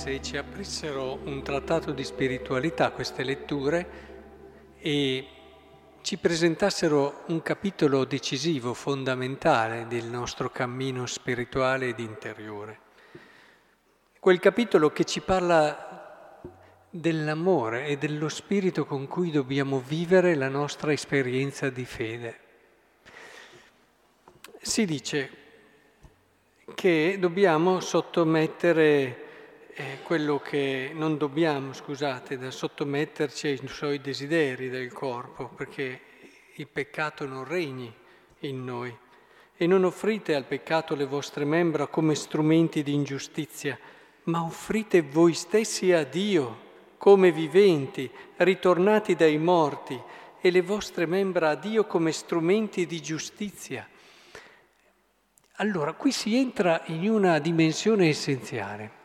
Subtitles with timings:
[0.00, 3.90] se ci aprissero un trattato di spiritualità queste letture
[4.78, 5.26] e
[6.00, 12.78] ci presentassero un capitolo decisivo, fondamentale del nostro cammino spirituale ed interiore.
[14.18, 16.40] Quel capitolo che ci parla
[16.88, 22.40] dell'amore e dello spirito con cui dobbiamo vivere la nostra esperienza di fede.
[24.62, 25.30] Si dice
[26.74, 29.28] che dobbiamo sottomettere
[29.80, 36.00] eh, quello che non dobbiamo, scusate, da sottometterci ai suoi desideri del corpo, perché
[36.56, 37.90] il peccato non regni
[38.40, 38.94] in noi.
[39.56, 43.78] E non offrite al peccato le vostre membra come strumenti di ingiustizia,
[44.24, 49.98] ma offrite voi stessi a Dio come viventi, ritornati dai morti,
[50.42, 53.88] e le vostre membra a Dio come strumenti di giustizia.
[55.56, 58.99] Allora, qui si entra in una dimensione essenziale.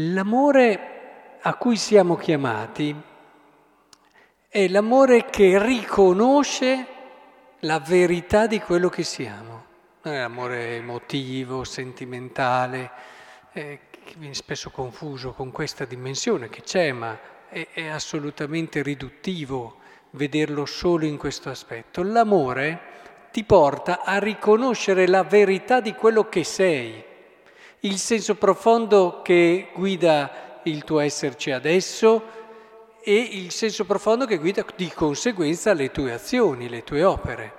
[0.00, 2.94] L'amore a cui siamo chiamati
[4.46, 6.86] è l'amore che riconosce
[7.60, 9.64] la verità di quello che siamo.
[10.02, 12.90] Non è l'amore emotivo, sentimentale,
[13.54, 19.78] eh, che viene spesso confuso con questa dimensione che c'è, ma è, è assolutamente riduttivo
[20.10, 22.02] vederlo solo in questo aspetto.
[22.02, 22.80] L'amore
[23.32, 27.02] ti porta a riconoscere la verità di quello che sei,
[27.80, 32.22] il senso profondo che guida il tuo esserci adesso
[33.02, 37.54] e il senso profondo che guida di conseguenza le tue azioni, le tue opere.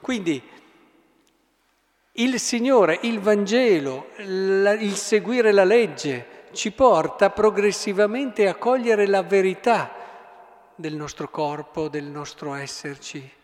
[0.00, 0.40] Quindi
[2.12, 9.92] il Signore, il Vangelo, il seguire la legge ci porta progressivamente a cogliere la verità
[10.74, 13.40] del nostro corpo, del nostro esserci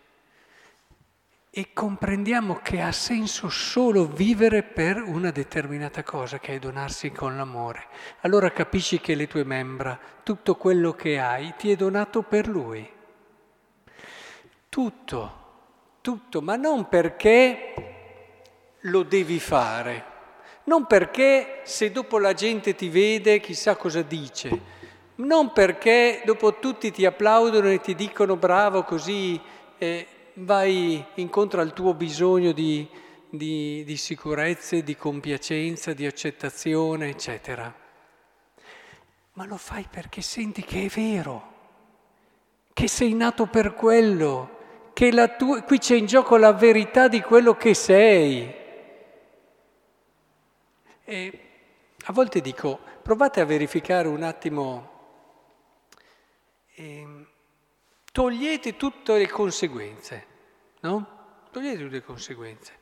[1.50, 7.36] e comprendiamo che ha senso solo vivere per una determinata cosa, che è donarsi con
[7.36, 7.86] l'amore.
[8.20, 12.88] Allora capisci che le tue membra, tutto quello che hai, ti è donato per Lui.
[14.69, 15.32] Tutto,
[16.03, 17.72] tutto, ma non perché
[18.80, 20.04] lo devi fare,
[20.65, 24.76] non perché se dopo la gente ti vede chissà cosa dice,
[25.16, 29.41] non perché dopo tutti ti applaudono e ti dicono bravo così.
[29.78, 30.06] Eh,
[30.38, 32.88] vai incontro al tuo bisogno di,
[33.28, 37.75] di, di sicurezza, di compiacenza, di accettazione, eccetera.
[39.32, 41.54] Ma lo fai perché senti che è vero,
[42.72, 44.56] che sei nato per quello,
[44.93, 48.54] che tua, qui c'è in gioco la verità di quello che sei.
[51.04, 51.41] E
[52.04, 54.97] a volte dico, provate a verificare un attimo.
[56.75, 57.27] Eh,
[58.12, 60.27] togliete tutte le conseguenze,
[60.81, 61.16] no?
[61.50, 62.72] Togliete tutte le conseguenze.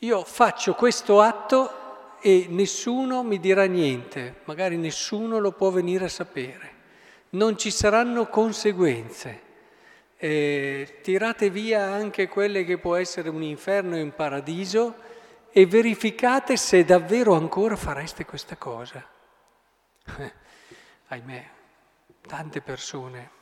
[0.00, 6.08] Io faccio questo atto e nessuno mi dirà niente, magari nessuno lo può venire a
[6.08, 6.74] sapere.
[7.30, 9.42] Non ci saranno conseguenze.
[10.18, 14.94] Eh, tirate via anche quelle che può essere un inferno e un paradiso
[15.50, 19.06] e verificate se davvero ancora fareste questa cosa.
[20.18, 20.32] Eh,
[21.08, 21.50] ahimè,
[22.26, 23.35] tante persone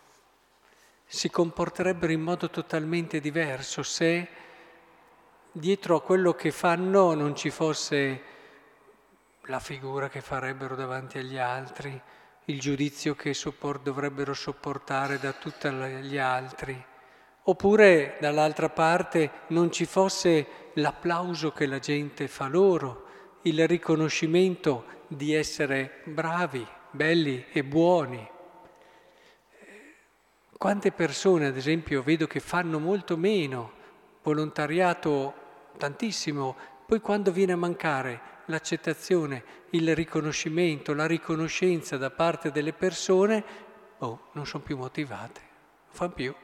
[1.14, 4.26] si comporterebbero in modo totalmente diverso se
[5.52, 8.22] dietro a quello che fanno non ci fosse
[9.42, 11.98] la figura che farebbero davanti agli altri,
[12.46, 16.84] il giudizio che sopport- dovrebbero sopportare da tutti gli altri,
[17.44, 23.06] oppure dall'altra parte non ci fosse l'applauso che la gente fa loro,
[23.42, 28.32] il riconoscimento di essere bravi, belli e buoni.
[30.64, 33.70] Quante persone, ad esempio, vedo che fanno molto meno,
[34.22, 35.34] volontariato
[35.76, 43.44] tantissimo, poi quando viene a mancare l'accettazione, il riconoscimento, la riconoscenza da parte delle persone,
[43.98, 46.34] oh, non sono più motivate, non fanno più.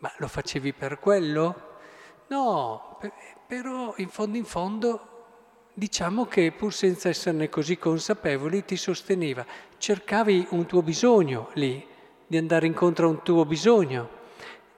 [0.00, 1.78] Ma lo facevi per quello?
[2.26, 2.98] No,
[3.46, 9.46] però in fondo in fondo diciamo che pur senza esserne così consapevoli ti sosteneva,
[9.78, 11.96] cercavi un tuo bisogno lì
[12.28, 14.16] di andare incontro a un tuo bisogno.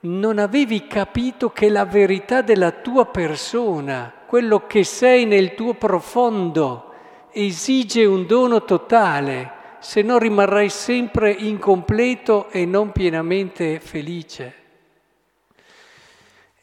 [0.01, 6.93] Non avevi capito che la verità della tua persona, quello che sei nel tuo profondo,
[7.31, 14.53] esige un dono totale, se no rimarrai sempre incompleto e non pienamente felice.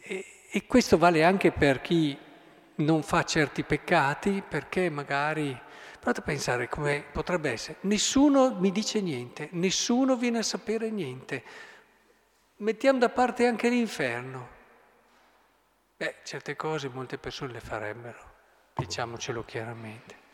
[0.01, 2.17] E, e questo vale anche per chi
[2.79, 5.59] non fa certi peccati, perché magari
[6.09, 7.79] Provate a pensare come potrebbe essere.
[7.83, 11.43] Nessuno mi dice niente, nessuno viene a sapere niente.
[12.59, 14.57] Mettiamo da parte anche l'inferno.
[15.97, 18.19] Beh, certe cose molte persone le farebbero,
[18.75, 20.27] diciamocelo chiaramente.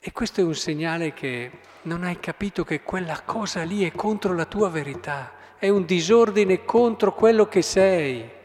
[0.00, 1.50] E questo è un segnale che
[1.82, 6.64] non hai capito che quella cosa lì è contro la tua verità, è un disordine
[6.64, 8.38] contro quello che sei.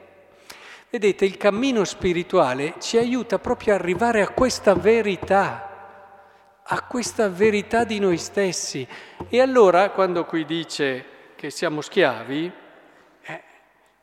[0.96, 7.84] Vedete, il cammino spirituale ci aiuta proprio ad arrivare a questa verità, a questa verità
[7.84, 8.88] di noi stessi.
[9.28, 12.50] E allora, quando qui dice che siamo schiavi,
[13.24, 13.44] eh,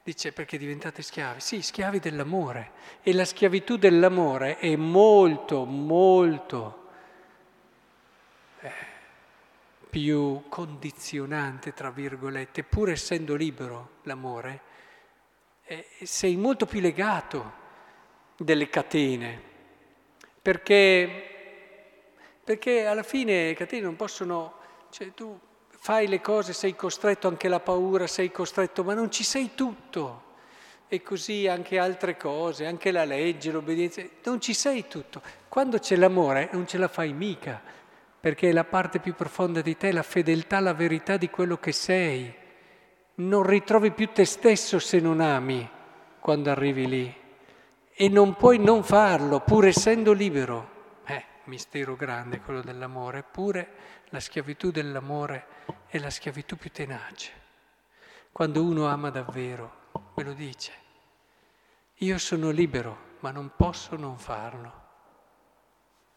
[0.03, 1.41] dice perché diventate schiavi?
[1.41, 2.73] Sì, schiavi dell'amore.
[3.03, 6.89] E la schiavitù dell'amore è molto, molto
[9.89, 14.71] più condizionante, tra virgolette, pur essendo libero l'amore, eh,
[16.03, 17.61] sei molto più legato
[18.37, 19.41] delle catene,
[20.41, 21.09] perché,
[22.43, 24.55] perché alla fine le catene non possono,
[24.91, 25.39] cioè tu
[25.69, 30.31] fai le cose, sei costretto anche alla paura, sei costretto, ma non ci sei tutto.
[30.87, 35.23] E così anche altre cose, anche la legge, l'obbedienza, non ci sei tutto.
[35.49, 37.61] Quando c'è l'amore non ce la fai mica,
[38.21, 41.73] perché è la parte più profonda di te, la fedeltà alla verità di quello che
[41.73, 42.33] sei.
[43.23, 45.69] Non ritrovi più te stesso se non ami
[46.19, 47.21] quando arrivi lì
[47.95, 51.01] e non puoi non farlo pur essendo libero.
[51.07, 53.75] Eh, mistero grande quello dell'amore, eppure
[54.07, 55.47] la schiavitù dell'amore
[55.87, 57.31] è la schiavitù più tenace.
[58.33, 60.73] Quando uno ama davvero, me lo dice,
[61.99, 64.81] io sono libero, ma non posso non farlo.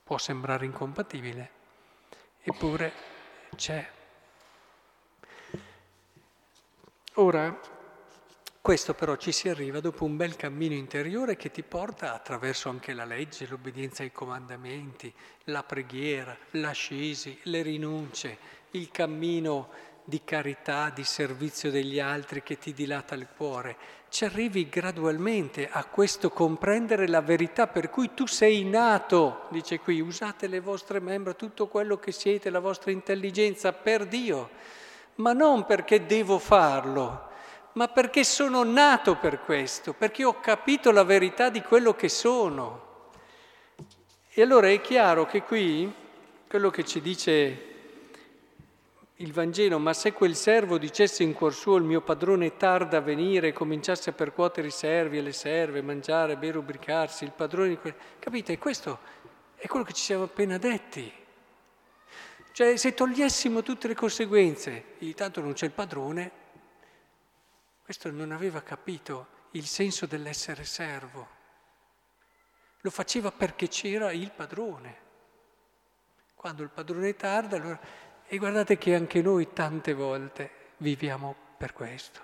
[0.03, 1.51] Può sembrare incompatibile,
[2.41, 2.91] eppure
[3.55, 3.87] c'è.
[7.17, 7.57] Ora,
[8.59, 12.91] questo però ci si arriva dopo un bel cammino interiore che ti porta attraverso anche
[12.91, 15.13] la legge, l'obbedienza ai comandamenti,
[15.45, 18.37] la preghiera, l'ascesi, le rinunce,
[18.71, 19.69] il cammino
[20.03, 23.77] di carità, di servizio degli altri che ti dilata il cuore.
[24.09, 30.01] Ci arrivi gradualmente a questo comprendere la verità per cui tu sei nato, dice qui,
[30.01, 34.49] usate le vostre membra, tutto quello che siete, la vostra intelligenza per Dio,
[35.15, 37.29] ma non perché devo farlo,
[37.73, 42.83] ma perché sono nato per questo, perché ho capito la verità di quello che sono.
[44.29, 45.93] E allora è chiaro che qui
[46.47, 47.73] quello che ci dice
[49.19, 53.01] il Vangelo, ma se quel servo dicesse in cuor suo il mio padrone tarda a
[53.01, 57.79] venire e cominciasse a percuotere i servi e le serve, mangiare, bere, ubriacarsi, il padrone...
[58.19, 58.57] Capite?
[58.57, 58.99] Questo
[59.55, 61.11] è quello che ci siamo appena detti.
[62.55, 66.31] Cioè se togliessimo tutte le conseguenze, intanto non c'è il padrone,
[67.83, 71.27] questo non aveva capito il senso dell'essere servo.
[72.79, 74.97] Lo faceva perché c'era il padrone.
[76.33, 77.79] Quando il padrone tarda, allora
[78.25, 82.21] e guardate che anche noi tante volte viviamo per questo.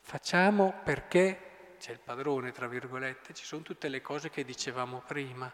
[0.00, 5.52] Facciamo perché c'è il padrone, tra virgolette, ci sono tutte le cose che dicevamo prima.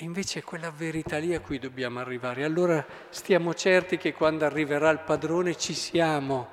[0.00, 2.42] E invece è quella verità lì a cui dobbiamo arrivare.
[2.42, 6.48] Allora stiamo certi che quando arriverà il padrone ci siamo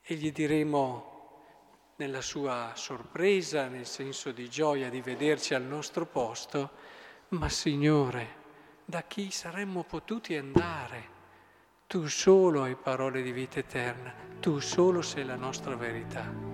[0.00, 1.42] e gli diremo
[1.96, 6.70] nella sua sorpresa, nel senso di gioia di vederci al nostro posto,
[7.30, 8.28] ma Signore,
[8.84, 11.18] da chi saremmo potuti andare.
[11.88, 16.49] Tu solo hai parole di vita eterna, tu solo sei la nostra verità.